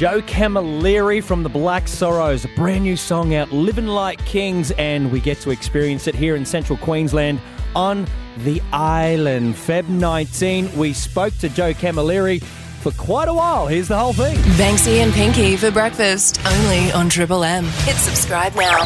Joe 0.00 0.22
Camilleri 0.22 1.22
from 1.22 1.42
the 1.42 1.50
Black 1.50 1.86
Sorrows, 1.86 2.46
a 2.46 2.48
brand 2.56 2.84
new 2.84 2.96
song 2.96 3.34
out, 3.34 3.52
Living 3.52 3.86
Like 3.86 4.18
Kings, 4.24 4.70
and 4.78 5.12
we 5.12 5.20
get 5.20 5.36
to 5.40 5.50
experience 5.50 6.06
it 6.06 6.14
here 6.14 6.36
in 6.36 6.46
central 6.46 6.78
Queensland 6.78 7.38
on 7.76 8.06
the 8.38 8.62
island. 8.72 9.56
Feb 9.56 9.90
19, 9.90 10.74
we 10.74 10.94
spoke 10.94 11.36
to 11.40 11.50
Joe 11.50 11.74
Camilleri 11.74 12.42
for 12.42 12.92
quite 12.92 13.28
a 13.28 13.34
while. 13.34 13.66
Here's 13.66 13.88
the 13.88 13.98
whole 13.98 14.14
thing. 14.14 14.38
Banksy 14.56 15.02
and 15.02 15.12
Pinky 15.12 15.58
for 15.58 15.70
breakfast, 15.70 16.40
only 16.46 16.90
on 16.92 17.10
Triple 17.10 17.44
M. 17.44 17.64
Hit 17.64 17.96
subscribe 17.96 18.54
now. 18.54 18.78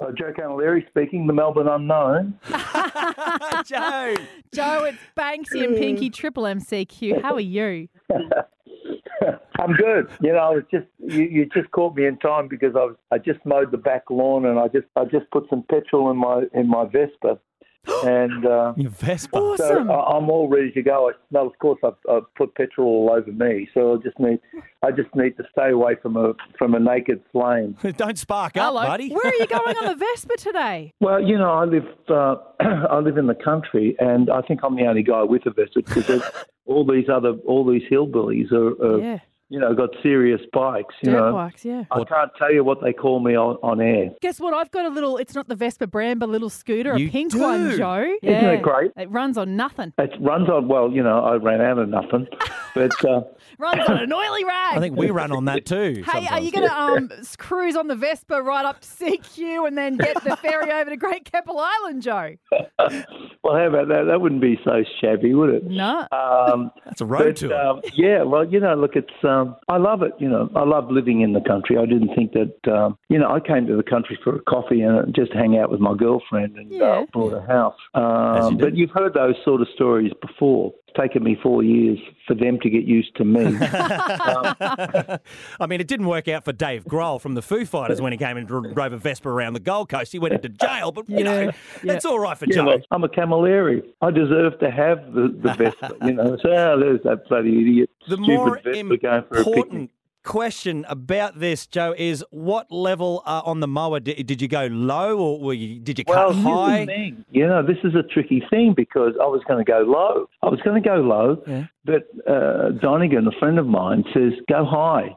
Uh, 0.00 0.12
Joe 0.12 0.32
Camilleri 0.32 0.88
speaking, 0.88 1.26
the 1.26 1.34
Melbourne 1.34 1.68
Unknown. 1.68 2.40
Joe. 3.66 4.16
Joe, 4.54 4.84
it's 4.84 4.98
Banksy 5.14 5.62
and 5.62 5.76
Pinky 5.76 6.08
Triple 6.08 6.44
MCQ. 6.44 7.20
How 7.20 7.34
are 7.34 7.40
you? 7.40 7.90
I'm 9.58 9.72
good. 9.74 10.08
You 10.20 10.32
know, 10.32 10.38
I 10.38 10.50
was 10.50 10.64
just 10.70 10.86
you, 10.98 11.24
you 11.24 11.46
just 11.46 11.70
caught 11.70 11.94
me 11.96 12.06
in 12.06 12.18
time 12.18 12.48
because 12.48 12.74
I 12.76 12.84
was 12.84 12.96
I 13.10 13.18
just 13.18 13.44
mowed 13.44 13.70
the 13.70 13.78
back 13.78 14.04
lawn 14.10 14.44
and 14.46 14.58
I 14.58 14.68
just 14.68 14.86
I 14.96 15.04
just 15.04 15.30
put 15.30 15.48
some 15.48 15.64
petrol 15.70 16.10
in 16.10 16.16
my 16.18 16.44
in 16.54 16.68
my 16.68 16.84
Vespa, 16.84 17.38
and 18.04 18.44
uh, 18.46 18.74
Your 18.76 18.90
Vespa. 18.90 19.30
so 19.36 19.52
Awesome. 19.54 19.90
I, 19.90 19.94
I'm 19.94 20.28
all 20.28 20.48
ready 20.48 20.70
to 20.72 20.82
go. 20.82 21.08
I, 21.08 21.12
no, 21.30 21.46
of 21.46 21.58
course 21.58 21.78
I've, 21.84 21.94
I've 22.10 22.34
put 22.34 22.54
petrol 22.54 22.86
all 22.88 23.10
over 23.16 23.30
me, 23.32 23.68
so 23.72 23.94
I 23.94 23.96
just 24.02 24.18
need 24.18 24.40
I 24.82 24.90
just 24.90 25.14
need 25.14 25.36
to 25.38 25.44
stay 25.52 25.70
away 25.70 25.94
from 26.02 26.16
a 26.16 26.34
from 26.58 26.74
a 26.74 26.80
naked 26.80 27.22
flame. 27.32 27.76
Don't 27.96 28.18
spark 28.18 28.56
up, 28.56 28.66
Hello. 28.74 28.82
buddy. 28.86 29.10
Where 29.10 29.26
are 29.26 29.34
you 29.34 29.46
going 29.58 29.76
on 29.78 29.86
the 29.86 29.94
Vespa 29.96 30.36
today? 30.36 30.92
Well, 31.00 31.22
you 31.22 31.38
know, 31.38 31.52
I 31.52 31.64
live 31.64 31.86
uh, 32.08 32.36
I 32.60 32.98
live 32.98 33.16
in 33.16 33.26
the 33.26 33.34
country, 33.34 33.96
and 34.00 34.28
I 34.30 34.42
think 34.42 34.60
I'm 34.62 34.76
the 34.76 34.86
only 34.86 35.02
guy 35.02 35.22
with 35.22 35.46
a 35.46 35.50
Vespa 35.50 35.82
because 35.82 36.22
all 36.66 36.84
these 36.84 37.08
other 37.08 37.34
all 37.46 37.64
these 37.64 37.82
hillbillies 37.90 38.52
are, 38.52 38.72
are 38.84 39.00
Yeah. 39.00 39.18
You 39.48 39.60
know 39.60 39.74
got 39.74 39.90
serious 40.02 40.40
bikes. 40.52 40.94
You 41.02 41.10
Dirt 41.12 41.18
know, 41.20 41.32
bikes, 41.32 41.64
yeah. 41.64 41.84
I 41.90 42.02
can't 42.04 42.30
tell 42.38 42.52
you 42.52 42.64
what 42.64 42.82
they 42.82 42.92
call 42.92 43.20
me 43.20 43.36
on, 43.36 43.56
on 43.62 43.80
air. 43.80 44.10
Guess 44.20 44.40
what? 44.40 44.54
I've 44.54 44.70
got 44.70 44.86
a 44.86 44.88
little, 44.88 45.16
it's 45.18 45.34
not 45.34 45.48
the 45.48 45.54
Vespa 45.54 45.86
brand, 45.86 46.20
but 46.20 46.28
a 46.28 46.32
little 46.32 46.50
scooter, 46.50 46.96
You 46.98 47.08
a 47.08 47.10
pink 47.10 47.32
do? 47.32 47.40
one, 47.40 47.76
Joe. 47.76 48.16
Isn't 48.22 48.44
it 48.44 48.62
great? 48.62 48.90
It 48.96 49.10
runs 49.10 49.38
on 49.38 49.56
nothing. 49.56 49.92
It 49.98 50.10
runs 50.20 50.48
on 50.48 50.68
well, 50.68 50.90
you 50.90 51.02
know. 51.02 51.20
I 51.24 51.36
ran 51.36 51.60
out 51.60 51.78
of 51.78 51.88
nothing, 51.88 52.26
but 52.74 53.04
uh, 53.04 53.22
Runs 53.58 53.88
on 53.88 53.98
an 53.98 54.12
oily 54.12 54.44
rag. 54.44 54.76
I 54.76 54.80
think 54.80 54.96
we 54.96 55.10
run 55.10 55.32
on 55.32 55.46
that 55.46 55.64
too. 55.64 56.02
Hey, 56.06 56.26
are 56.26 56.40
you 56.40 56.50
sometimes. 56.50 56.52
going 56.52 57.08
to 57.08 57.14
um, 57.14 57.20
s- 57.20 57.36
cruise 57.36 57.76
on 57.76 57.86
the 57.88 57.94
Vespa 57.96 58.42
right 58.42 58.64
up 58.64 58.80
to 58.80 58.86
CQ 58.88 59.66
and 59.68 59.78
then 59.78 59.96
get 59.96 60.22
the 60.24 60.36
ferry 60.36 60.70
over 60.72 60.90
to 60.90 60.96
Great 60.96 61.24
Keppel 61.30 61.58
Island, 61.58 62.02
Joe? 62.02 62.34
well, 63.46 63.54
how 63.56 63.66
about 63.68 63.88
that? 63.88 64.04
That 64.04 64.20
wouldn't 64.20 64.40
be 64.40 64.58
so 64.64 64.82
shabby, 65.00 65.34
would 65.34 65.50
it? 65.54 65.64
No. 65.64 66.06
Um, 66.12 66.70
That's 66.84 67.00
a 67.00 67.06
road 67.06 67.24
but, 67.24 67.36
tour. 67.36 67.54
um, 67.54 67.80
yeah, 67.94 68.22
well, 68.22 68.44
you 68.44 68.58
know, 68.60 68.74
look, 68.74 68.96
it's 68.96 69.12
um, 69.24 69.54
I 69.68 69.76
love 69.78 70.02
it. 70.02 70.12
You 70.18 70.28
know, 70.28 70.50
I 70.56 70.64
love 70.64 70.90
living 70.90 71.20
in 71.20 71.32
the 71.32 71.40
country. 71.40 71.78
I 71.78 71.86
didn't 71.86 72.14
think 72.14 72.32
that. 72.32 72.72
Um, 72.72 72.98
you 73.08 73.18
know, 73.18 73.30
I 73.30 73.40
came 73.40 73.66
to 73.68 73.76
the 73.76 73.82
country 73.82 74.18
for 74.24 74.34
a 74.36 74.40
coffee 74.42 74.80
and 74.82 75.14
just 75.14 75.32
hang 75.32 75.56
out 75.58 75.70
with 75.70 75.80
my 75.80 75.94
girlfriend 75.94 76.56
and 76.56 76.70
Yeah. 76.72 76.84
uh, 76.84 77.06
bought 77.12 77.32
a 77.34 77.40
house. 77.42 77.76
As 77.94 78.00
you 78.00 78.02
Um, 78.48 78.56
but 78.58 78.74
you've 78.76 78.90
heard 78.90 79.14
those 79.14 79.36
sort 79.44 79.60
of 79.60 79.68
stories 79.74 80.12
before. 80.20 80.72
Taken 80.98 81.22
me 81.22 81.36
four 81.42 81.62
years 81.62 81.98
for 82.26 82.34
them 82.34 82.58
to 82.60 82.70
get 82.70 82.84
used 82.84 83.14
to 83.16 83.24
me. 83.24 83.44
Um, 84.26 84.54
I 85.60 85.66
mean, 85.68 85.80
it 85.80 85.86
didn't 85.88 86.06
work 86.06 86.26
out 86.28 86.44
for 86.44 86.52
Dave 86.52 86.84
Grohl 86.84 87.20
from 87.20 87.34
the 87.34 87.42
Foo 87.42 87.64
Fighters 87.64 88.00
when 88.00 88.12
he 88.12 88.18
came 88.18 88.36
and 88.36 88.46
drove 88.46 88.92
a 88.92 88.96
Vespa 88.96 89.28
around 89.28 89.52
the 89.52 89.60
Gold 89.60 89.88
Coast. 89.88 90.12
He 90.12 90.18
went 90.18 90.34
into 90.34 90.48
jail, 90.48 90.90
but 90.92 91.08
you 91.08 91.22
know, 91.24 91.52
Yeah, 91.82 91.92
it's 91.94 92.04
all 92.04 92.18
right 92.18 92.36
for 92.36 92.46
Yeah, 92.46 92.56
Joe. 92.56 92.64
well, 92.66 92.78
I'm 92.90 93.04
a 93.04 93.08
Camilleri. 93.08 93.82
I 94.00 94.10
deserve 94.10 94.58
to 94.60 94.70
have 94.70 95.12
the, 95.12 95.28
the 95.42 95.54
Vespa. 95.54 95.96
you 96.06 96.12
know, 96.14 96.36
so 96.42 96.48
oh, 96.50 96.78
there's 96.80 97.00
that 97.04 97.28
bloody 97.28 97.60
idiot. 97.60 97.90
The 98.08 98.16
more 98.16 98.56
Vespa 98.64 98.96
going 98.96 99.22
for 99.28 99.38
a 99.38 99.44
picnic. 99.44 99.56
important 99.56 99.90
question 100.26 100.84
about 100.88 101.38
this, 101.40 101.66
Joe, 101.66 101.94
is 101.96 102.22
what 102.30 102.70
level 102.70 103.22
uh, 103.24 103.40
on 103.44 103.60
the 103.60 103.66
mower 103.68 104.00
did, 104.00 104.26
did 104.26 104.42
you 104.42 104.48
go 104.48 104.66
low 104.66 105.16
or 105.18 105.40
were 105.40 105.54
you, 105.54 105.80
did 105.80 105.98
you 105.98 106.04
Well, 106.06 106.28
cut 106.28 106.34
here's 106.34 106.44
high? 106.46 106.86
thing. 106.86 107.24
You 107.30 107.46
know, 107.46 107.62
this 107.64 107.78
is 107.84 107.94
a 107.94 108.02
tricky 108.02 108.42
thing 108.50 108.74
because 108.76 109.14
I 109.20 109.26
was 109.26 109.42
going 109.48 109.64
to 109.64 109.70
go 109.70 109.78
low. 109.80 110.28
I 110.42 110.48
was 110.48 110.60
going 110.60 110.82
to 110.82 110.86
go 110.86 110.96
low, 110.96 111.42
Yeah. 111.46 111.66
but 111.84 112.08
uh, 112.30 112.70
Donegan, 112.72 113.26
a 113.26 113.32
friend 113.38 113.58
of 113.58 113.66
mine, 113.66 114.04
says 114.12 114.32
go 114.48 114.64
high. 114.64 115.16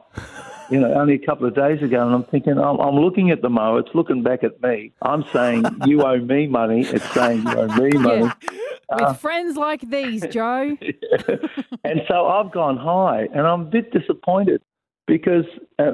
You 0.70 0.78
know, 0.78 0.94
only 0.94 1.14
a 1.14 1.26
couple 1.26 1.48
of 1.48 1.54
days 1.56 1.82
ago, 1.82 2.00
and 2.06 2.14
I'm 2.14 2.22
thinking, 2.24 2.56
I'm, 2.56 2.78
I'm 2.78 2.94
looking 2.94 3.30
at 3.32 3.42
the 3.42 3.48
mower. 3.50 3.80
It's 3.80 3.92
looking 3.92 4.22
back 4.22 4.44
at 4.44 4.62
me. 4.62 4.92
I'm 5.02 5.24
saying 5.32 5.64
you 5.84 6.02
owe 6.02 6.18
me 6.20 6.46
money. 6.46 6.82
It's 6.82 7.10
saying 7.10 7.42
you 7.42 7.50
owe 7.58 7.66
me 7.66 7.90
money. 7.98 8.22
Yeah. 8.22 8.32
uh, 8.88 9.08
With 9.10 9.18
friends 9.18 9.56
like 9.56 9.80
these, 9.90 10.24
Joe. 10.28 10.76
and 11.84 12.02
so 12.06 12.26
I've 12.28 12.52
gone 12.52 12.76
high, 12.76 13.22
and 13.34 13.48
I'm 13.48 13.62
a 13.62 13.64
bit 13.64 13.90
disappointed 13.92 14.62
because 15.06 15.44
uh, 15.78 15.90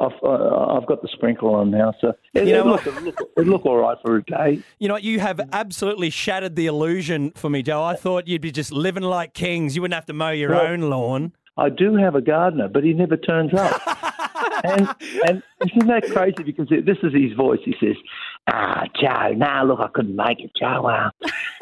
I've, 0.00 0.12
uh, 0.22 0.76
I've 0.76 0.86
got 0.86 1.02
the 1.02 1.08
sprinkler 1.12 1.50
on 1.56 1.70
now, 1.70 1.94
so 2.00 2.12
it, 2.34 2.46
You 2.46 2.54
know 2.54 2.64
look, 2.64 2.84
look, 2.86 3.20
it 3.36 3.46
look 3.46 3.64
all 3.64 3.76
right 3.78 3.96
for 4.04 4.16
a 4.16 4.22
day. 4.24 4.62
You 4.78 4.88
know, 4.88 4.94
what, 4.94 5.02
you 5.02 5.18
have 5.20 5.40
absolutely 5.52 6.10
shattered 6.10 6.56
the 6.56 6.66
illusion 6.66 7.32
for 7.36 7.48
me, 7.48 7.62
Joe. 7.62 7.82
I 7.82 7.94
thought 7.94 8.28
you'd 8.28 8.42
be 8.42 8.52
just 8.52 8.72
living 8.72 9.02
like 9.02 9.32
kings. 9.34 9.74
You 9.76 9.82
wouldn't 9.82 9.94
have 9.94 10.06
to 10.06 10.12
mow 10.12 10.30
your 10.30 10.50
Well- 10.50 10.66
own 10.66 10.82
lawn. 10.82 11.32
I 11.56 11.68
do 11.68 11.94
have 11.96 12.14
a 12.14 12.22
gardener, 12.22 12.68
but 12.68 12.84
he 12.84 12.94
never 12.94 13.16
turns 13.18 13.52
up. 13.52 13.80
and 14.64 14.88
and 15.26 15.42
isn't 15.66 15.86
that 15.88 16.04
crazy? 16.10 16.42
Because 16.42 16.68
this 16.70 16.96
is 17.02 17.12
his 17.12 17.32
voice. 17.36 17.58
He 17.64 17.74
says, 17.80 17.96
"Ah, 18.46 18.84
Joe, 18.98 19.32
no, 19.36 19.64
look, 19.66 19.80
I 19.80 19.88
couldn't 19.92 20.16
make 20.16 20.40
it, 20.40 20.52
Joe. 20.58 20.86
Uh, 20.86 21.10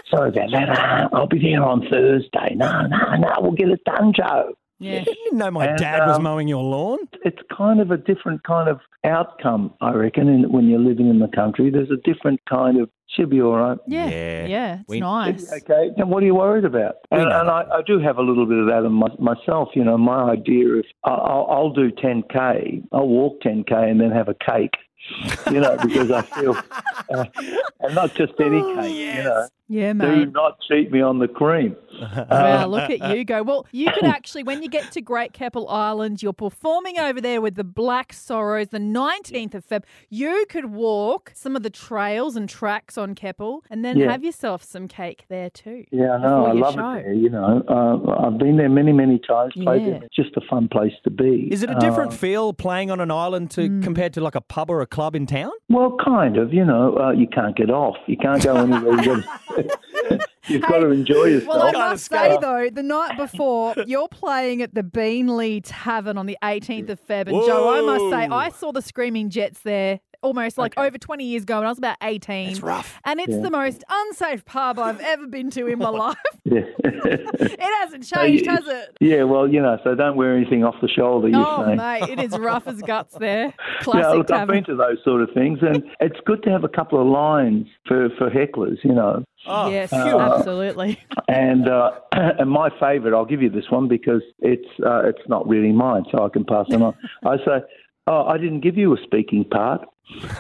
sorry 0.09 0.29
about 0.29 0.51
that. 0.53 0.69
Uh, 0.69 1.09
I'll 1.13 1.27
be 1.27 1.41
there 1.41 1.65
on 1.65 1.83
Thursday. 1.91 2.55
No, 2.55 2.83
no, 2.87 3.17
no, 3.17 3.33
we'll 3.41 3.53
get 3.53 3.69
it 3.71 3.83
done, 3.85 4.13
Joe." 4.15 4.55
Yeah. 4.81 5.01
You 5.01 5.05
didn't 5.07 5.39
know 5.39 5.51
my 5.51 5.67
And, 5.67 5.79
dad 5.79 6.07
was 6.07 6.17
um, 6.19 6.23
mowing 6.23 6.47
your 6.49 6.63
lawn. 6.63 6.99
It's 7.25 7.39
kind 7.57 7.81
of 7.81 7.91
a 7.91 7.97
different 7.97 8.45
kind 8.45 8.69
of 8.69 8.79
outcome, 9.05 9.73
I 9.81 9.93
reckon. 9.93 10.29
In, 10.29 10.53
when 10.53 10.69
you're 10.69 10.79
living 10.79 11.09
in 11.09 11.19
the 11.19 11.29
country, 11.29 11.71
there's 11.71 11.91
a 11.91 11.97
different 12.11 12.41
kind 12.49 12.81
of. 12.81 12.89
She'll 13.09 13.27
be 13.27 13.41
all 13.41 13.57
right. 13.57 13.79
Yeah. 13.89 14.09
Yeah. 14.09 14.47
Yeah. 14.47 14.75
It's 14.81 14.89
We- 14.89 15.01
nice. 15.01 15.53
Okay, 15.53 15.91
and 15.97 16.11
what 16.11 16.23
are 16.23 16.27
you 16.27 16.35
worried 16.35 16.65
about? 16.65 16.97
And, 17.11 17.23
and 17.23 17.51
I, 17.51 17.65
I 17.73 17.83
do 17.87 17.99
have 17.99 18.19
a 18.19 18.23
little 18.23 18.47
bit 18.47 18.59
of 18.59 18.67
that 18.67 18.85
in 18.85 18.93
my, 18.93 19.09
myself. 19.19 19.71
You 19.75 19.83
know, 19.85 19.97
my 19.99 20.31
idea 20.33 20.77
is 20.77 20.85
I- 21.05 21.11
I'll, 21.11 21.47
I'll 21.51 21.71
do 21.73 21.91
10k, 21.91 22.85
I'll 22.93 23.09
walk 23.09 23.41
10k, 23.43 23.73
and 23.91 24.01
then 24.01 24.11
have 24.11 24.29
a 24.29 24.35
cake. 24.35 24.75
You 25.51 25.61
know, 25.61 25.77
because 25.83 26.11
I 26.11 26.23
feel, 26.23 26.55
uh, 27.15 27.25
and 27.81 27.95
not 27.95 28.15
just 28.15 28.35
any 28.41 28.59
Oh, 28.61 28.75
cake. 28.77 28.95
You 29.17 29.23
know, 29.25 29.49
Yeah, 29.71 29.93
do 29.93 30.25
not 30.27 30.59
cheat 30.67 30.91
me 30.91 31.01
on 31.03 31.19
the 31.19 31.29
cream. 31.29 31.77
Wow, 32.31 32.67
look 32.67 32.91
at 32.91 33.17
you 33.17 33.25
go. 33.25 33.43
Well, 33.43 33.67
you 33.73 33.91
could 33.91 34.05
actually, 34.05 34.45
when 34.45 34.63
you 34.63 34.69
get 34.69 34.93
to 34.93 35.01
Great 35.01 35.33
Keppel 35.33 35.69
Island, 35.69 36.23
you're 36.23 36.33
performing 36.33 36.99
over 36.99 37.21
there 37.21 37.41
with 37.41 37.57
the 37.57 37.65
Black 37.65 38.13
Sorrows 38.13 38.69
the 38.69 38.79
19th 38.79 39.55
of 39.55 39.67
Feb. 39.67 39.83
You 40.09 40.47
could 40.49 40.67
walk 40.67 41.33
some 41.35 41.57
of 41.57 41.63
the 41.65 41.71
trails 41.71 42.37
and 42.37 42.49
tracks 42.49 42.97
on 42.97 43.15
Keppel 43.17 43.65
and 43.69 43.85
then 43.85 43.99
Yeah. 43.99 44.13
have 44.13 44.23
yourself 44.23 44.63
some 44.63 44.87
cake 44.87 45.25
there 45.29 45.51
too. 45.51 45.85
Yeah, 45.91 46.13
I 46.13 46.19
know. 46.23 46.47
I 46.47 46.53
love 46.53 46.75
show. 46.75 46.91
it 46.93 47.03
there. 47.05 47.13
You 47.15 47.31
know, 47.31 47.63
uh, 47.69 48.27
I've 48.27 48.39
been 48.39 48.57
there 48.59 48.69
many, 48.69 48.93
many 48.93 49.19
times. 49.19 49.55
Played 49.57 49.83
Yeah. 49.83 49.91
there. 49.95 50.03
It's 50.05 50.15
just 50.17 50.37
a 50.37 50.41
fun 50.49 50.69
place 50.69 50.93
to 51.05 51.11
be. 51.11 51.49
Is 51.51 51.63
it 51.65 51.71
a 51.71 51.75
different 51.77 52.13
Uh, 52.13 52.17
feel 52.17 52.53
playing 52.53 52.91
on 52.93 53.01
an 53.01 53.11
island 53.11 53.51
to 53.53 53.63
Mm. 53.69 53.83
compared 53.83 54.13
to 54.15 54.21
like 54.21 54.37
a 54.37 54.41
pub 54.41 54.71
or 54.71 54.81
a 54.83 54.87
club 54.87 55.17
in 55.17 55.27
town? 55.27 55.51
well, 55.69 55.97
kind 56.05 56.37
of. 56.37 56.55
You 56.55 56.65
know, 56.65 56.97
uh, 56.99 57.11
you 57.11 57.27
can't 57.27 57.57
get 57.57 57.71
off. 57.71 57.97
You 58.07 58.17
can't 58.17 58.43
go 58.43 58.55
anywhere. 58.57 59.25
You 59.65 60.03
gotta- 60.09 60.27
You've 60.49 60.63
got 60.63 60.79
to 60.79 60.91
enjoy 60.91 61.25
yourself. 61.25 61.57
Well, 61.59 61.63
I 61.67 61.73
must 61.91 62.07
say 62.11 62.39
though, 62.41 62.71
the 62.73 62.83
night 62.83 63.19
before 63.19 63.75
you're 63.87 64.09
playing 64.09 64.63
at 64.63 64.75
the 64.75 64.83
Beanley 64.83 65.61
Tavern 65.63 66.17
on 66.17 66.25
the 66.25 66.39
18th 66.43 66.89
of 66.89 67.01
Feb, 67.07 67.27
and 67.29 67.45
Joe, 67.45 67.69
I 67.69 67.83
must 67.83 68.11
say, 68.11 68.35
I 68.35 68.49
saw 68.49 68.73
the 68.73 68.81
Screaming 68.81 69.29
Jets 69.29 69.61
there 69.61 70.01
almost 70.23 70.59
like 70.59 70.77
over 70.79 70.99
20 70.99 71.25
years 71.25 71.43
ago 71.45 71.59
when 71.59 71.67
I 71.67 71.71
was 71.71 71.79
about 71.79 71.97
18. 72.03 72.49
It's 72.51 72.61
rough. 72.61 73.01
And 73.05 73.21
it's 73.21 73.33
Yeah. 73.35 73.41
the 73.43 73.51
most 73.51 73.85
unsafe 73.89 74.45
pub 74.45 74.79
I've 74.79 75.01
ever 75.01 75.27
been 75.27 75.51
to 75.51 75.67
in 75.67 75.79
my 75.79 75.89
life. 76.05 76.17
It 76.51 77.61
hasn't 77.81 78.05
changed, 78.05 78.45
you- 78.47 78.51
has 78.51 78.67
it? 78.67 78.97
yeah, 79.01 79.23
well, 79.23 79.49
you 79.49 79.61
know, 79.61 79.79
so 79.85 79.95
don't 79.95 80.17
wear 80.17 80.37
anything 80.37 80.65
off 80.65 80.75
the 80.81 80.89
shoulder, 80.89 81.29
you're 81.29 81.45
Oh, 81.47 81.65
saying. 81.65 81.77
mate, 81.77 82.09
it 82.09 82.21
is 82.21 82.37
rough 82.39 82.67
as 82.67 82.81
guts 82.83 83.15
there. 83.19 83.47
Yeah, 83.47 83.53
Classic 83.83 84.19
look, 84.19 84.31
I've 84.33 84.49
been 84.49 84.65
to 84.65 84.75
those 84.77 84.99
sort 85.05 85.23
of 85.23 85.31
things, 85.35 85.59
and 85.63 85.83
it's 86.01 86.19
good 86.27 86.43
to 86.45 86.51
have 86.51 86.65
a 86.65 86.69
couple 86.69 87.01
of 87.01 87.07
lines 87.07 87.67
for, 87.87 88.09
for 88.19 88.31
hecklers, 88.31 88.79
you 88.85 88.93
know. 88.93 89.25
Oh, 89.47 89.71
yes, 89.71 89.91
phew. 89.91 90.19
absolutely. 90.19 90.99
And 91.29 91.69
uh, 91.69 91.91
and 92.13 92.51
my 92.51 92.71
favourite, 92.81 93.17
I'll 93.17 93.25
give 93.25 93.43
you 93.43 93.51
this 93.51 93.71
one 93.71 93.87
because 93.89 94.23
it's 94.41 94.67
uh, 94.85 95.03
it's 95.09 95.27
not 95.29 95.47
really 95.49 95.73
mine, 95.73 96.05
so 96.11 96.25
I 96.25 96.29
can 96.29 96.45
pass 96.45 96.67
it 96.71 96.83
on. 96.83 96.95
I 97.25 97.37
say, 97.39 97.61
"Oh, 98.09 98.25
I 98.25 98.39
didn't 98.39 98.61
give 98.61 98.77
you 98.77 98.95
a 98.95 98.99
speaking 99.05 99.45
part," 99.45 99.83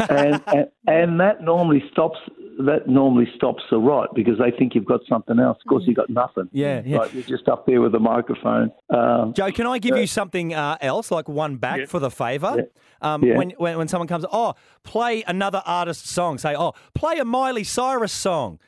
and 0.09 0.43
and, 0.47 0.67
and 0.87 1.21
that 1.21 1.43
normally 1.43 1.83
stops 1.93 2.19
that 2.59 2.89
normally 2.89 3.27
stops 3.37 3.63
the 3.71 3.79
rot 3.79 4.09
because 4.17 4.37
they 4.39 4.51
think 4.51 4.75
you've 4.75 4.85
got 4.85 5.01
something 5.09 5.39
else. 5.39 5.59
Of 5.65 5.69
course, 5.69 5.85
you've 5.87 5.97
got 5.97 6.11
nothing. 6.11 6.49
Yeah, 6.51 6.83
yeah. 6.85 6.99
Like 6.99 7.15
you're 7.15 7.23
just 7.23 7.47
up 7.49 7.67
there 7.67 7.81
with 7.81 7.95
a 7.95 8.01
microphone. 8.01 8.73
Um, 8.91 9.33
Joe, 9.33 9.53
can 9.53 9.67
I 9.67 9.79
give 9.79 9.97
you 9.97 10.09
something 10.09 10.55
uh, 10.55 10.77
else, 10.81 11.13
like 11.13 11.29
one 11.29 11.57
back 11.57 11.87
for 11.87 12.01
the 12.01 12.11
favour? 12.11 12.67
Um, 13.01 13.23
Yeah. 13.23 13.37
when, 13.37 13.51
when 13.59 13.79
when 13.79 13.87
someone 13.89 14.09
comes, 14.09 14.25
oh, 14.33 14.55
play 14.83 15.23
another 15.29 15.63
artist's 15.65 16.11
song. 16.11 16.39
Say, 16.39 16.57
oh, 16.57 16.73
play 16.95 17.19
a 17.19 17.25
Miley 17.25 17.63
Cyrus 17.63 18.13
song. 18.13 18.59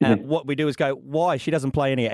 And 0.00 0.26
what 0.26 0.46
we 0.46 0.54
do 0.54 0.68
is 0.68 0.76
go, 0.76 0.94
why? 0.94 1.36
She 1.38 1.50
doesn't 1.50 1.70
play 1.70 1.92
any 1.92 2.06
of 2.06 2.12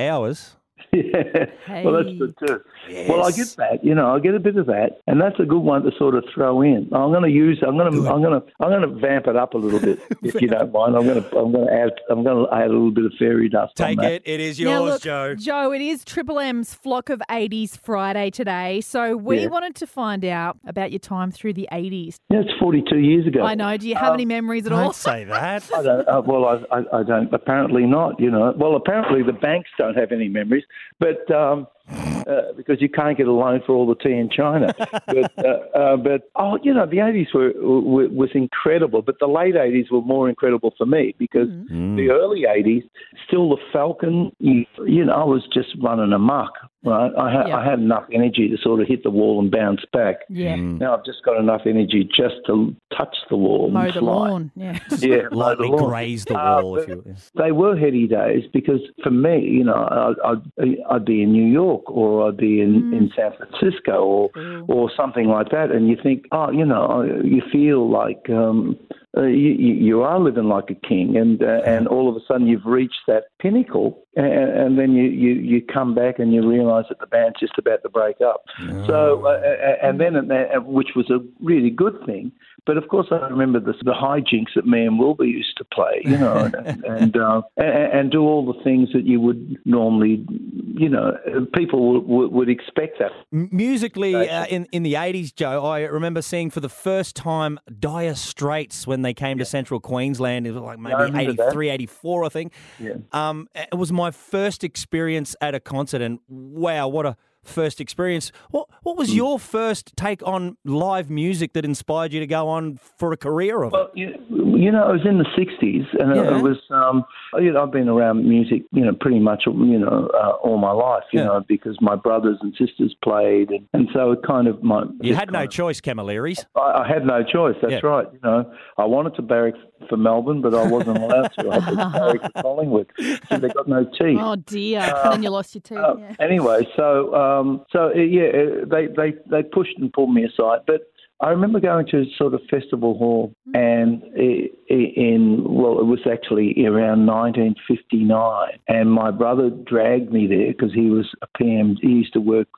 ours. 0.92 0.96
Yeah. 1.70 1.84
Well, 1.84 1.92
that's 2.02 2.19
good 2.19 2.34
too. 2.44 2.60
Well, 3.08 3.25
I 3.25 3.31
get 3.31 3.46
that. 3.58 3.84
You 3.84 3.94
know, 3.94 4.14
I 4.14 4.19
get 4.19 4.34
a 4.34 4.40
bit 4.40 4.56
of 4.56 4.66
that, 4.66 5.00
and 5.06 5.20
that's 5.20 5.38
a 5.38 5.44
good 5.44 5.60
one 5.60 5.82
to 5.84 5.90
sort 5.98 6.14
of 6.16 6.25
throw 6.34 6.62
in. 6.62 6.88
I'm 6.92 7.10
going 7.12 7.22
to 7.22 7.31
use. 7.31 7.62
I'm 7.66 7.76
going 7.76 7.92
to. 7.92 7.98
I'm 8.10 8.20
going 8.22 8.40
to. 8.40 8.46
I'm 8.60 8.70
going 8.70 8.82
to 8.82 9.00
vamp 9.00 9.26
it 9.28 9.37
up 9.37 9.54
a 9.54 9.58
little 9.58 9.78
bit, 9.78 10.00
if 10.22 10.40
you 10.40 10.48
don't 10.48 10.72
mind. 10.72 10.96
I'm 10.96 11.04
going 11.04 11.22
to. 11.22 11.37
I'm 11.38 11.52
going 11.52 11.66
to 11.69 11.72
add. 11.72 11.90
I'm 12.10 12.25
going 12.25 12.46
to 12.46 12.52
add 12.54 12.64
a 12.66 12.72
little 12.72 12.90
bit 12.90 13.04
of 13.04 13.12
fairy 13.19 13.48
dust. 13.48 13.81
on 13.81 13.87
Take 13.88 13.98
that. 14.00 14.12
it. 14.12 14.22
It 14.25 14.40
is 14.40 14.58
Now, 14.58 14.81
yours, 14.81 14.90
look, 14.94 15.02
Joe. 15.02 15.34
Joe, 15.37 15.72
it 15.72 15.81
is 15.81 16.04
Triple 16.04 16.40
M's 16.40 16.75
Flock 16.75 17.08
of 17.08 17.22
80s 17.31 17.78
Friday 17.78 18.31
today. 18.31 18.81
So 18.81 19.16
we 19.16 19.43
Yeah. 19.43 19.46
wanted 19.48 19.76
to 19.76 19.86
find 19.86 20.25
out 20.25 20.58
about 20.66 20.90
your 20.90 20.98
time 20.98 21.31
through 21.31 21.52
the 21.54 21.69
80s. 21.72 22.16
Yeah, 22.31 22.40
it's 22.40 22.58
42 22.58 22.98
years 22.98 23.26
ago. 23.26 23.43
I 23.44 23.54
know. 23.54 23.76
Do 23.76 23.88
you 23.88 23.94
have 23.94 24.14
any 24.14 24.25
memories 24.25 24.66
at 24.66 24.72
all? 24.72 24.84
Don't 24.84 24.94
say 24.96 25.25
that. 25.25 25.70
I 25.75 25.82
don't, 25.82 26.08
uh, 26.08 26.22
well, 26.26 26.44
I, 26.46 26.78
I, 26.78 27.00
I 27.00 27.02
don't. 27.04 27.32
Apparently 27.32 27.86
not. 27.86 28.19
You 28.19 28.31
know. 28.32 28.52
Well, 28.56 28.75
apparently 28.75 29.22
the 29.22 29.32
banks 29.32 29.70
don't 29.78 29.96
have 29.96 30.10
any 30.10 30.28
memories, 30.28 30.64
but 30.99 31.31
um, 31.35 31.67
uh, 31.88 32.53
because 32.56 32.81
you 32.81 32.88
can't 32.88 33.17
get 33.17 33.27
a 33.27 33.32
loan 33.32 33.61
for 33.67 33.75
all 33.75 33.87
the 33.87 33.94
tea 33.97 34.12
in 34.12 34.31
China. 34.31 34.73
but 35.06 35.32
uh, 35.44 35.79
uh, 35.79 35.97
but 35.97 36.31
oh, 36.37 36.59
you 36.62 36.73
know, 36.73 36.87
the 36.87 37.00
eighties 37.00 37.29
were, 37.35 37.53
were 37.61 38.09
was 38.09 38.31
incredible, 38.35 39.03
but 39.03 39.19
the 39.19 39.27
late 39.27 39.56
eighties 39.56 39.87
were 39.91 40.03
more 40.03 40.29
incredible 40.29 40.73
for 40.77 40.87
me 40.87 41.15
because 41.19 41.49
the 41.97 42.11
early 42.11 42.44
eighties, 42.44 42.85
still 43.27 43.50
the 43.50 43.56
Falcon. 43.73 44.31
You, 44.38 44.65
you 44.87 45.05
know, 45.05 45.12
I 45.12 45.25
was 45.25 45.47
just 45.53 45.69
running 45.82 46.12
amok. 46.12 46.53
Right, 46.82 47.12
I, 47.19 47.31
ha- 47.31 47.44
Yeah. 47.47 47.56
I 47.59 47.65
had 47.65 47.79
enough 47.79 48.05
energy 48.11 48.49
to 48.49 48.56
sort 48.62 48.81
of 48.81 48.88
hit 48.88 49.03
the 49.03 49.11
wall 49.11 49.38
and 49.38 49.50
bounce 49.50 49.82
back. 49.93 50.21
Yeah. 50.31 50.56
Now 50.56 50.97
I've 50.97 51.05
just 51.05 51.23
got 51.25 51.38
enough 51.38 51.62
energy 51.67 52.09
just 52.17 52.37
to 52.47 52.75
touch 52.97 53.15
the 53.29 53.37
wall 53.37 53.71
Mow 53.71 53.81
and 53.81 53.88
the 53.94 53.99
fly. 54.00 54.12
lawn. 54.31 54.50
Yeah. 54.56 54.79
Yeah, 54.99 55.23
mow 55.31 55.37
Lightly 55.38 55.69
the 55.69 55.77
lawn. 55.77 55.91
graze 55.91 56.25
the 56.25 56.38
Uh, 56.38 56.62
wall. 56.62 56.77
if 56.79 56.87
but- 56.88 57.06
you. 57.06 57.15
they 57.37 57.53
were 57.53 57.77
heady 57.77 58.06
days 58.06 58.44
because 58.53 58.81
for 59.03 59.11
me, 59.11 59.41
you 59.41 59.65
know, 59.65 60.15
I'd, 60.25 60.41
I'd, 60.59 60.77
I'd 60.91 61.05
be 61.05 61.23
in 61.23 61.32
New 61.32 61.47
York 61.47 61.91
or 61.91 62.27
I'd 62.29 62.38
be 62.38 62.62
in, 62.62 62.94
in 62.94 63.11
San 63.15 63.32
Francisco 63.37 64.03
or 64.03 64.31
or 64.69 64.91
something 64.97 65.27
like 65.29 65.50
that, 65.50 65.71
and 65.71 65.88
you 65.88 65.97
think, 66.03 66.25
oh, 66.32 66.50
you 66.50 66.65
know, 66.65 67.03
you 67.23 67.43
feel 67.53 67.91
like 67.91 68.29
um, 68.31 68.79
uh, 69.16 69.22
you, 69.22 69.50
you 69.50 70.02
are 70.02 70.20
living 70.20 70.48
like 70.48 70.70
a 70.70 70.86
king, 70.86 71.16
and 71.16 71.42
uh, 71.42 71.62
and 71.66 71.88
all 71.88 72.08
of 72.08 72.14
a 72.14 72.20
sudden 72.28 72.46
you've 72.46 72.64
reached 72.64 73.00
that 73.08 73.24
pinnacle, 73.40 74.06
and, 74.14 74.26
and 74.26 74.78
then 74.78 74.92
you, 74.92 75.04
you, 75.04 75.34
you 75.34 75.62
come 75.62 75.94
back 75.94 76.18
and 76.18 76.32
you 76.32 76.48
realise 76.48 76.86
that 76.88 77.00
the 77.00 77.06
band's 77.06 77.38
just 77.40 77.58
about 77.58 77.82
to 77.82 77.88
break 77.88 78.20
up. 78.20 78.44
So, 78.86 79.24
uh, 79.24 79.30
uh, 79.30 79.86
and 79.86 80.00
then 80.00 80.30
uh, 80.30 80.60
which 80.60 80.90
was 80.94 81.10
a 81.10 81.18
really 81.40 81.70
good 81.70 81.98
thing. 82.06 82.32
But 82.66 82.76
of 82.76 82.88
course, 82.88 83.06
I 83.10 83.16
remember 83.28 83.58
the, 83.58 83.72
the 83.84 83.92
hijinks 83.92 84.54
that 84.54 84.66
me 84.66 84.84
and 84.84 84.98
Wilbur 84.98 85.24
used 85.24 85.56
to 85.56 85.64
play, 85.64 86.02
you 86.04 86.18
know, 86.18 86.36
and 86.36 86.54
and, 86.84 87.16
uh, 87.16 87.42
and 87.56 87.92
and 88.00 88.12
do 88.12 88.22
all 88.22 88.44
the 88.44 88.62
things 88.62 88.90
that 88.92 89.06
you 89.06 89.20
would 89.20 89.58
normally, 89.64 90.26
you 90.74 90.88
know, 90.88 91.16
people 91.54 92.02
would, 92.02 92.32
would, 92.32 92.48
expect 92.50 92.98
that. 92.98 93.12
Musically, 93.32 94.14
uh, 94.14 94.46
in 94.46 94.66
in 94.72 94.82
the 94.82 94.96
eighties, 94.96 95.32
Joe, 95.32 95.64
I 95.64 95.80
remember 95.80 96.20
seeing 96.20 96.50
for 96.50 96.60
the 96.60 96.68
first 96.68 97.16
time 97.16 97.58
Dire 97.78 98.14
Straits 98.14 98.86
when 98.86 99.00
they 99.02 99.14
came 99.14 99.38
to 99.38 99.44
Central 99.44 99.81
Queensland. 99.81 100.47
It 100.47 100.52
was 100.52 100.62
like 100.62 100.79
maybe 100.79 101.32
that. 101.32 101.49
83, 101.49 101.70
84, 101.70 102.25
I 102.25 102.29
think. 102.29 102.52
Yeah. 102.79 102.94
Um, 103.12 103.49
it 103.55 103.76
was 103.76 103.93
my 103.93 104.11
first 104.11 104.64
experience 104.64 105.37
at 105.41 105.55
a 105.55 105.61
concert, 105.61 106.02
and 106.02 106.19
wow, 106.29 106.88
what 106.88 107.06
a 107.06 107.17
first 107.42 107.81
experience! 107.81 108.32
What 108.50 108.69
what 108.82 108.94
Hmm. 108.94 108.98
was 108.98 109.14
your 109.14 109.38
first 109.38 109.96
take 109.96 110.26
on 110.26 110.56
live 110.64 111.10
music 111.10 111.52
that 111.54 111.64
inspired 111.64 112.12
you 112.12 112.20
to 112.20 112.26
go 112.26 112.48
on 112.48 112.78
for 112.98 113.12
a 113.12 113.16
career 113.16 113.62
of 113.62 113.72
it? 113.72 113.76
Well, 113.76 113.90
you, 113.94 114.14
you 114.56 114.70
know, 114.72 114.90
it 114.90 114.92
was 114.92 115.06
in 115.06 115.19
the 115.19 115.26
'60s, 115.37 115.87
and 115.98 116.14
Yeah. 116.16 116.37
it 116.38 116.42
was. 116.42 116.58
Um, 116.70 117.04
you 117.38 117.52
know, 117.52 117.62
I've 117.62 117.70
been 117.70 117.88
around 117.88 118.28
music, 118.28 118.62
you 118.72 118.84
know, 118.84 118.92
pretty 119.00 119.20
much, 119.20 119.44
you 119.46 119.78
know, 119.78 120.10
uh, 120.14 120.31
all 120.42 120.58
my 120.58 120.72
life. 120.72 121.04
You 121.12 121.20
Yeah. 121.20 121.26
know, 121.26 121.44
because 121.46 121.76
my 121.81 121.94
brothers 121.94 122.38
and 122.40 122.52
sisters 122.56 122.94
played, 123.04 123.50
and, 123.50 123.66
and 123.72 123.88
so 123.93 124.12
it 124.12 124.20
kind 124.26 124.48
of 124.48 124.62
my. 124.62 124.84
You 125.00 125.14
had 125.14 125.31
no 125.32 125.44
of- 125.44 125.50
choice, 125.50 125.81
Camilleris. 125.81 126.44
I, 126.56 126.82
I 126.84 126.88
had 126.88 127.06
no 127.06 127.22
choice. 127.22 127.56
That's 127.62 127.75
Yeah. 127.75 127.86
right. 127.88 128.06
You 128.12 128.19
know, 128.22 128.52
I 128.78 128.84
wanted 128.86 129.14
to 129.16 129.22
barrack 129.22 129.54
for 129.88 129.97
Melbourne, 129.97 130.41
but 130.43 130.55
I 130.55 130.67
wasn't 130.67 130.99
allowed 131.03 131.32
to. 131.38 131.50
I 131.50 131.61
had 131.61 131.71
to 131.71 131.77
barrack 131.99 132.32
for 132.35 132.43
Collingwood, 132.43 132.91
so 133.29 133.38
they 133.38 133.49
got 133.49 133.69
no 133.69 133.85
teeth. 133.85 134.19
Oh, 134.21 134.37
dear. 134.37 134.81
and 134.81 135.12
then 135.15 135.23
you 135.23 135.31
lost 135.31 135.55
your 135.55 135.62
teeth. 135.62 135.79
Uh, 135.79 135.94
yeah. 135.99 136.15
Anyway, 136.21 136.67
so 136.77 137.15
um, 137.15 137.65
so 137.73 137.91
uh, 137.91 137.99
yeah, 137.99 138.29
uh, 138.29 138.65
they, 138.67 138.87
they 138.87 139.15
they 139.31 139.43
pushed 139.43 139.77
and 139.79 139.93
pulled 139.93 140.12
me 140.12 140.25
aside. 140.25 140.61
But 140.67 140.82
I 141.23 141.29
remember 141.31 141.61
going 141.61 141.87
to 141.88 142.05
sort 142.17 142.32
of 142.35 142.41
festival 142.50 142.97
hall, 142.97 143.35
and 143.55 144.03
i- 144.19 144.49
i- 144.71 144.93
in 144.97 145.44
well, 145.47 145.79
it 145.81 145.85
was 145.87 146.00
actually 146.11 146.55
around 146.67 147.05
1959, 147.06 148.49
and 148.69 148.91
my 148.91 149.11
brother 149.11 149.50
dragged 149.50 150.12
me 150.12 150.27
there 150.27 150.49
because 150.53 150.73
he 150.73 150.88
was 150.91 151.06
a 151.23 151.27
PM. 151.38 151.77
He 151.81 151.88
used 151.88 152.12
to 152.15 152.21
work. 152.21 152.49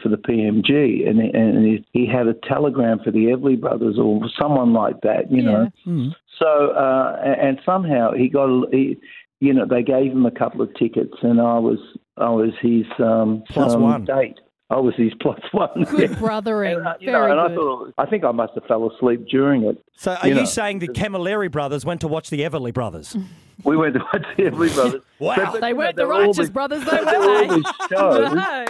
For 0.00 0.08
the 0.08 0.16
PMG, 0.16 1.08
and 1.10 1.18
and 1.18 1.66
he, 1.66 1.84
he 1.92 2.06
had 2.06 2.28
a 2.28 2.34
telegram 2.48 3.00
for 3.04 3.10
the 3.10 3.24
Everly 3.34 3.60
Brothers 3.60 3.98
or 3.98 4.20
someone 4.40 4.72
like 4.72 5.00
that, 5.00 5.28
you 5.28 5.42
know. 5.42 5.68
So 6.38 6.70
uh, 6.72 7.16
and 7.22 7.58
somehow 7.64 8.12
he 8.12 8.28
got, 8.28 8.46
a- 8.46 8.66
he, 8.70 8.96
you 9.40 9.52
know, 9.54 9.66
they 9.68 9.82
gave 9.82 10.12
him 10.12 10.26
a 10.26 10.30
couple 10.30 10.62
of 10.62 10.74
tickets, 10.74 11.14
and 11.22 11.40
I 11.40 11.58
was 11.58 11.78
I 12.16 12.30
was 12.30 12.50
his 12.60 12.84
um, 12.98 13.42
Plus 13.50 13.74
um, 13.74 13.82
one. 13.82 14.04
date. 14.04 14.38
I 14.68 14.80
was 14.80 14.94
his 14.96 15.12
plus 15.20 15.38
one. 15.52 15.84
Good 15.84 16.18
brothering. 16.18 16.74
And, 16.78 16.86
uh, 16.88 16.94
you 16.98 17.06
know, 17.12 17.20
Very 17.20 17.30
and 17.30 17.40
I 17.40 17.46
good. 17.48 17.56
thought 17.56 17.94
I 17.98 18.06
think 18.06 18.24
I 18.24 18.32
must 18.32 18.54
have 18.54 18.64
fell 18.64 18.90
asleep 18.90 19.26
during 19.30 19.62
it. 19.62 19.78
So, 19.96 20.14
are 20.14 20.26
you 20.26 20.34
you, 20.34 20.40
know, 20.40 20.44
saying 20.46 20.80
the 20.80 20.88
Camilleri 20.88 21.48
brothers 21.52 21.84
went 21.84 22.00
to 22.00 22.08
watch 22.08 22.30
the 22.30 22.40
Everly 22.40 22.74
brothers? 22.74 23.16
We 23.62 23.76
went 23.76 23.94
to 23.94 24.00
watch 24.00 24.26
the 24.36 24.42
Everly 24.44 24.74
Brothers. 24.74 25.02
Wow. 25.20 25.34
they 25.36 25.68
you 25.68 25.74
know, 25.74 25.78
weren't 25.78 25.96
the 25.96 26.00
there 26.00 26.06
were 26.08 26.12
all 26.14 26.20
righteous 26.20 26.36
these- 26.38 26.50
brothers, 26.50 26.84
they 26.84 27.04
there 27.04 27.20
were 27.20 27.36
all 27.36 27.48
were. 27.48 27.62
shows. 27.88 28.32
No. 28.34 28.66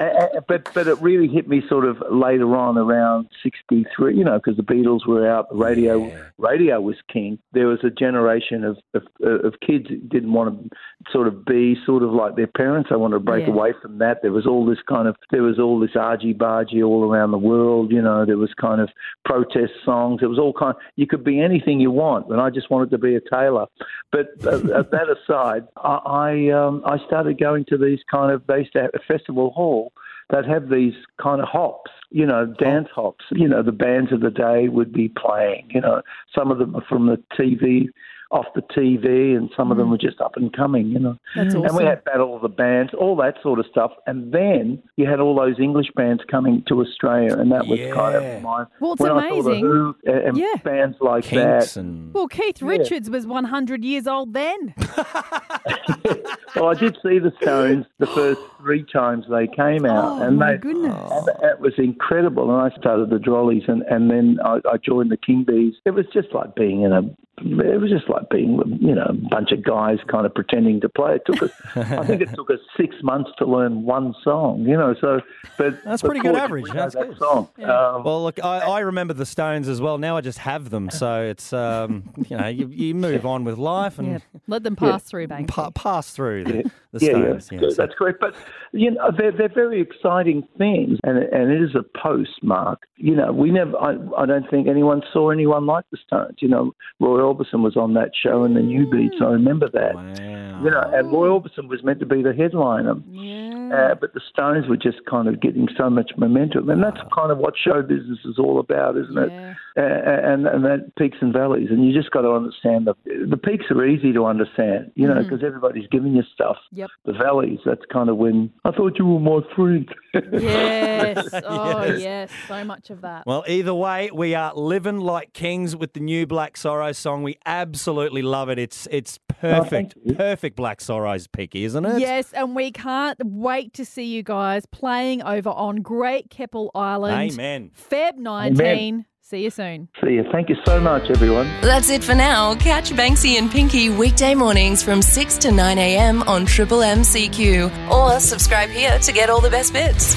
Uh, 0.00 0.40
but 0.48 0.72
but 0.74 0.88
it 0.88 0.98
really 0.98 1.28
hit 1.28 1.46
me 1.46 1.62
sort 1.68 1.84
of 1.84 1.98
later 2.10 2.56
on 2.56 2.78
around 2.78 3.28
'63, 3.42 4.16
you 4.16 4.24
know, 4.24 4.38
because 4.42 4.56
the 4.56 4.62
Beatles 4.62 5.06
were 5.06 5.28
out, 5.30 5.50
the 5.50 5.56
radio 5.56 6.10
radio 6.38 6.80
was 6.80 6.96
king. 7.12 7.38
There 7.52 7.66
was 7.66 7.80
a 7.84 7.90
generation 7.90 8.64
of 8.64 8.78
of, 8.94 9.02
of 9.22 9.54
kids 9.60 9.88
that 9.90 10.08
didn't 10.08 10.32
want 10.32 10.70
to 10.70 10.76
sort 11.12 11.26
of 11.26 11.44
be 11.44 11.76
sort 11.84 12.02
of 12.02 12.12
like 12.12 12.34
their 12.36 12.46
parents. 12.46 12.88
They 12.88 12.96
wanted 12.96 13.18
to 13.18 13.20
break 13.20 13.46
Yeah. 13.46 13.52
away 13.52 13.74
from 13.82 13.98
that. 13.98 14.22
There 14.22 14.32
was 14.32 14.46
all 14.46 14.64
this 14.64 14.78
kind 14.88 15.06
of 15.06 15.16
there 15.30 15.42
was 15.42 15.58
all 15.58 15.78
this 15.78 15.94
argy 15.94 16.32
bargy 16.32 16.82
all 16.82 17.04
around 17.04 17.32
the 17.32 17.38
world. 17.38 17.92
You 17.92 18.00
know, 18.00 18.24
there 18.24 18.38
was 18.38 18.54
kind 18.54 18.80
of 18.80 18.88
protest 19.26 19.72
songs. 19.84 20.20
It 20.22 20.26
was 20.28 20.38
all 20.38 20.54
kind. 20.54 20.76
Of, 20.76 20.80
You 20.96 21.06
could 21.06 21.24
be 21.24 21.40
anything 21.40 21.78
you 21.78 21.90
want, 21.90 22.28
and 22.28 22.40
I 22.40 22.48
just 22.48 22.70
wanted 22.70 22.90
to 22.92 22.98
be 22.98 23.16
a 23.16 23.20
tailor. 23.20 23.66
But 24.12 24.28
uh, 24.46 24.50
uh, 24.50 24.82
that 24.92 25.08
aside, 25.14 25.68
I 25.76 26.00
I, 26.06 26.48
um, 26.50 26.82
I 26.86 26.96
started 27.06 27.38
going 27.38 27.66
to 27.66 27.76
these 27.76 28.00
kind 28.10 28.32
of 28.32 28.46
they 28.46 28.60
used 28.60 28.72
to 28.72 28.82
have 28.82 28.90
a 28.94 29.00
festival 29.06 29.50
hall 29.50 29.89
that 30.30 30.46
have 30.46 30.68
these 30.68 30.94
kind 31.20 31.40
of 31.40 31.48
hops, 31.48 31.90
you 32.10 32.26
know, 32.26 32.46
dance 32.46 32.88
oh. 32.96 33.02
hops. 33.02 33.24
You 33.30 33.48
know, 33.48 33.62
the 33.62 33.72
bands 33.72 34.12
of 34.12 34.20
the 34.20 34.30
day 34.30 34.68
would 34.68 34.92
be 34.92 35.08
playing. 35.08 35.68
You 35.70 35.80
know, 35.80 36.02
some 36.34 36.50
of 36.50 36.58
them 36.58 36.74
are 36.76 36.84
from 36.88 37.06
the 37.06 37.22
TV, 37.38 37.88
off 38.30 38.46
the 38.54 38.62
TV, 38.62 39.36
and 39.36 39.50
some 39.56 39.70
of 39.72 39.76
them 39.76 39.88
mm. 39.88 39.92
were 39.92 39.98
just 39.98 40.20
up 40.20 40.36
and 40.36 40.52
coming. 40.52 40.86
You 40.88 40.98
know, 41.00 41.16
That's 41.34 41.54
and 41.54 41.76
we 41.76 41.84
had 41.84 42.04
battle 42.04 42.36
of 42.36 42.42
the 42.42 42.48
bands, 42.48 42.92
all 42.98 43.16
that 43.16 43.36
sort 43.42 43.58
of 43.58 43.66
stuff. 43.70 43.92
And 44.06 44.32
then 44.32 44.82
you 44.96 45.06
had 45.06 45.20
all 45.20 45.34
those 45.34 45.58
English 45.58 45.88
bands 45.96 46.22
coming 46.30 46.62
to 46.68 46.80
Australia, 46.80 47.36
and 47.36 47.50
that 47.52 47.66
was 47.66 47.78
kind 47.92 48.16
of 48.16 48.42
my. 48.42 48.64
Well, 48.80 48.92
it's 48.92 49.00
when 49.00 49.12
I 49.12 49.28
saw 49.28 49.42
the 49.42 49.50
amazing. 49.50 49.64
Who 49.64 49.96
and 50.06 50.36
Yeah. 50.36 50.54
bands 50.62 50.96
like 51.00 51.24
Kinks 51.24 51.74
that. 51.74 51.80
and 51.80 52.14
Well, 52.14 52.28
Keith 52.28 52.62
Richards 52.62 53.10
was 53.10 53.26
100 53.26 53.84
years 53.84 54.06
old 54.06 54.34
then. 54.34 54.74
Well, 56.56 56.66
I 56.66 56.74
did 56.74 56.96
see 57.02 57.18
the 57.18 57.32
Stones 57.40 57.86
the 57.98 58.06
first 58.08 58.40
three 58.58 58.84
times 58.92 59.24
they 59.30 59.46
came 59.46 59.86
out, 59.86 60.20
Oh, 60.20 60.22
and 60.22 60.36
my 60.38 60.52
they, 60.52 60.58
goodness. 60.58 60.94
and 61.10 61.28
it 61.44 61.60
was 61.60 61.72
incredible. 61.78 62.50
And 62.52 62.72
I 62.72 62.76
started 62.76 63.10
the 63.10 63.18
Drollies, 63.18 63.68
and 63.68 63.82
and 63.82 64.10
then 64.10 64.38
I, 64.44 64.60
I 64.68 64.76
joined 64.76 65.10
the 65.10 65.16
King 65.16 65.44
Bees. 65.44 65.74
It 65.84 65.92
was 65.92 66.06
just 66.12 66.32
like 66.34 66.54
being 66.54 66.82
in 66.82 66.92
a. 66.92 67.02
It 67.40 67.80
was 67.80 67.90
just 67.90 68.08
like 68.08 68.28
being, 68.30 68.60
you 68.80 68.94
know, 68.94 69.06
a 69.08 69.12
bunch 69.12 69.52
of 69.52 69.62
guys 69.64 69.98
kind 70.08 70.26
of 70.26 70.34
pretending 70.34 70.80
to 70.82 70.88
play. 70.88 71.16
It 71.16 71.22
took 71.26 71.42
us, 71.42 71.50
I 71.76 72.04
think 72.06 72.22
it 72.22 72.28
took 72.34 72.50
us 72.50 72.58
six 72.76 72.94
months 73.02 73.30
to 73.38 73.46
learn 73.46 73.82
one 73.84 74.14
song, 74.22 74.62
you 74.62 74.76
know. 74.76 74.94
So, 75.00 75.20
but 75.58 75.82
That's 75.84 76.02
pretty 76.02 76.20
good 76.20 76.36
average. 76.36 76.66
That's 76.72 76.94
that 76.94 77.08
good. 77.08 77.18
song. 77.18 77.48
Um, 77.62 78.04
Well, 78.04 78.22
look, 78.22 78.42
I, 78.44 78.58
I 78.60 78.80
remember 78.80 79.14
the 79.14 79.26
Stones 79.26 79.68
as 79.68 79.80
well. 79.80 79.98
Now 79.98 80.16
I 80.16 80.20
just 80.20 80.38
have 80.38 80.70
them, 80.70 80.90
so 80.90 81.22
it's 81.22 81.52
um, 81.52 82.12
you 82.28 82.36
know 82.36 82.46
you, 82.48 82.68
you 82.68 82.94
move 82.94 83.24
on 83.26 83.44
with 83.44 83.58
life 83.58 83.98
and 83.98 84.08
Yeah. 84.08 84.18
Let 84.46 84.62
them 84.64 84.76
pass 84.76 85.02
through, 85.04 85.28
Banksy. 85.28 85.48
pa- 85.48 85.70
pass 85.70 86.10
through 86.10 86.44
the, 86.44 86.70
the 86.92 87.04
yeah, 87.06 87.10
Stones. 87.12 87.48
yeah, 87.52 87.58
yeah, 87.62 87.68
so- 87.70 87.74
that's 87.76 87.94
correct. 87.96 88.18
But 88.20 88.34
you 88.72 88.90
know, 88.90 89.10
they're 89.16 89.32
they're 89.32 89.48
very 89.52 89.80
exciting 89.80 90.46
things, 90.58 90.98
and 91.04 91.18
and 91.18 91.50
it 91.50 91.62
is 91.62 91.74
a 91.74 91.84
postmark. 91.98 92.82
You 92.96 93.14
know, 93.16 93.32
we 93.32 93.50
never. 93.50 93.76
I, 93.78 93.96
I 94.16 94.26
don't 94.26 94.48
think 94.50 94.68
anyone 94.68 95.02
saw 95.12 95.30
anyone 95.30 95.66
like 95.66 95.84
the 95.90 95.98
Stones. 96.06 96.36
You 96.40 96.48
know, 96.48 96.72
Roy 97.00 97.20
Orbison 97.34 97.62
was 97.62 97.76
on 97.76 97.94
that 97.94 98.10
show 98.14 98.44
in 98.44 98.54
the 98.54 98.60
Newbeats. 98.60 99.20
I 99.20 99.30
remember 99.30 99.68
that. 99.70 99.94
Wow. 99.94 100.60
You 100.62 100.70
know, 100.70 100.82
and 100.92 101.10
Roy 101.10 101.28
Orbison 101.28 101.68
was 101.68 101.82
meant 101.82 102.00
to 102.00 102.06
be 102.06 102.22
the 102.22 102.34
headliner. 102.34 102.94
Yeah. 103.10 103.48
Uh, 103.70 103.94
but 103.94 104.12
the 104.14 104.20
Stones 104.30 104.68
were 104.68 104.76
just 104.76 104.98
kind 105.08 105.28
of 105.28 105.40
getting 105.40 105.68
so 105.78 105.88
much 105.88 106.10
momentum, 106.16 106.68
and 106.68 106.82
that's 106.82 106.98
kind 107.14 107.30
of 107.30 107.38
what 107.38 107.54
show 107.56 107.82
business 107.82 108.18
is 108.24 108.36
all 108.36 108.58
about, 108.58 108.96
isn't 108.96 109.16
it? 109.16 109.30
Yeah. 109.30 109.54
Uh, 109.76 110.32
and 110.32 110.46
and 110.48 110.64
that 110.64 110.92
peaks 110.98 111.18
and 111.20 111.32
valleys, 111.32 111.68
and 111.70 111.86
you 111.86 111.94
just 111.94 112.10
got 112.10 112.22
to 112.22 112.32
understand 112.32 112.88
the 112.88 112.94
the 113.30 113.36
peaks 113.36 113.66
are 113.70 113.86
easy 113.86 114.12
to 114.12 114.26
understand, 114.26 114.90
you 114.96 115.06
know, 115.06 115.22
because 115.22 115.44
everybody's 115.44 115.86
giving 115.92 116.14
you 116.16 116.24
stuff. 116.34 116.56
Yep. 116.72 116.90
The 117.04 117.12
valleys, 117.12 117.60
that's 117.64 117.84
kind 117.92 118.10
of 118.10 118.16
when 118.16 118.50
I 118.64 118.72
thought 118.72 118.98
you 118.98 119.06
were 119.06 119.20
my 119.20 119.40
friend. 119.54 119.88
Yes. 120.14 121.28
Oh, 121.44 121.84
Yes. 121.84 122.00
yes. 122.00 122.30
So 122.48 122.64
much 122.64 122.90
of 122.90 123.00
that. 123.02 123.26
Well, 123.26 123.44
either 123.46 123.74
way, 123.74 124.10
we 124.12 124.34
are 124.34 124.52
living 124.54 124.98
like 125.00 125.32
kings 125.32 125.74
with 125.74 125.92
the 125.92 126.00
new 126.00 126.26
Black 126.26 126.56
Sorrow 126.56 126.92
song. 126.92 127.22
We 127.22 127.38
absolutely 127.46 128.22
love 128.22 128.48
it. 128.48 128.58
It's 128.58 128.86
it's 128.90 129.18
oh, 129.30 129.34
perfect, 129.40 129.94
you. 130.04 130.14
perfect 130.14 130.56
Black 130.56 130.80
Sorrows, 130.80 131.26
Peaky, 131.26 131.64
isn't 131.64 131.84
it? 131.84 132.00
Yes, 132.00 132.32
and 132.32 132.54
we 132.54 132.70
can't 132.72 133.18
wait 133.24 133.72
to 133.74 133.84
see 133.84 134.04
you 134.04 134.22
guys 134.22 134.66
playing 134.66 135.22
over 135.22 135.50
on 135.50 135.76
Great 135.76 136.30
Keppel 136.30 136.70
Island. 136.74 137.32
Amen. 137.32 137.70
Feb 137.90 138.16
19. 138.16 139.06
See 139.30 139.44
you 139.44 139.50
soon. 139.50 139.88
See 140.02 140.14
you. 140.14 140.24
Thank 140.32 140.48
you 140.48 140.56
so 140.66 140.80
much, 140.80 141.08
everyone. 141.08 141.46
That's 141.62 141.88
it 141.88 142.02
for 142.02 142.16
now. 142.16 142.56
Catch 142.56 142.90
Banksy 142.90 143.38
and 143.38 143.48
Pinky 143.48 143.88
weekday 143.88 144.34
mornings 144.34 144.82
from 144.82 145.00
6 145.00 145.38
to 145.38 145.52
9 145.52 145.78
a.m. 145.78 146.24
on 146.24 146.46
Triple 146.46 146.82
M 146.82 147.02
CQ 147.02 147.92
or 147.92 148.18
subscribe 148.18 148.70
here 148.70 148.98
to 148.98 149.12
get 149.12 149.30
all 149.30 149.40
the 149.40 149.48
best 149.48 149.72
bits. 149.72 150.16